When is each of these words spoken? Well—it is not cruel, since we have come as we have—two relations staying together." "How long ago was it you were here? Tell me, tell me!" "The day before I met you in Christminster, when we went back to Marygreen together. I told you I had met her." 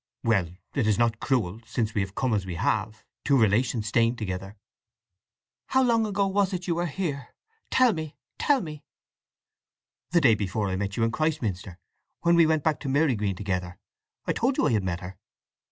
Well—it 0.23 0.87
is 0.87 0.97
not 0.97 1.19
cruel, 1.19 1.61
since 1.63 1.93
we 1.93 2.01
have 2.01 2.15
come 2.15 2.33
as 2.33 2.43
we 2.43 2.55
have—two 2.55 3.37
relations 3.37 3.85
staying 3.85 4.15
together." 4.15 4.57
"How 5.67 5.83
long 5.83 6.07
ago 6.07 6.25
was 6.25 6.53
it 6.53 6.65
you 6.65 6.73
were 6.73 6.87
here? 6.87 7.27
Tell 7.69 7.93
me, 7.93 8.15
tell 8.39 8.61
me!" 8.61 8.83
"The 10.09 10.19
day 10.21 10.33
before 10.33 10.69
I 10.69 10.75
met 10.75 10.97
you 10.97 11.03
in 11.03 11.11
Christminster, 11.11 11.77
when 12.21 12.35
we 12.35 12.47
went 12.47 12.63
back 12.63 12.79
to 12.79 12.89
Marygreen 12.89 13.35
together. 13.35 13.77
I 14.25 14.33
told 14.33 14.57
you 14.57 14.65
I 14.65 14.71
had 14.71 14.83
met 14.83 15.01
her." 15.01 15.19